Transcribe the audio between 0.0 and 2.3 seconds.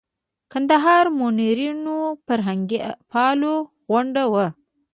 د کندهار منورینو او